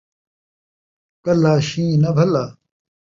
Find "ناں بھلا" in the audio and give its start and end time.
2.01-2.45